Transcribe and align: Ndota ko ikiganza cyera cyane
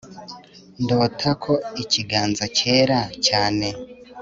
Ndota 0.83 1.29
ko 1.43 1.53
ikiganza 1.83 2.43
cyera 2.57 2.99
cyane 3.27 3.67